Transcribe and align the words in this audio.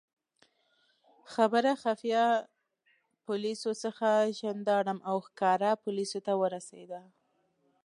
خبره 1.33 1.71
خفیه 1.83 2.25
پولیسو 3.25 3.71
څخه 3.83 4.09
ژندارم 4.39 4.99
او 5.09 5.17
ښکاره 5.27 5.71
پولیسو 5.83 6.19
ته 6.27 6.33
ورسېده. 6.41 7.01